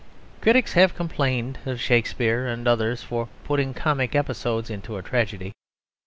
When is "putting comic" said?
3.43-4.15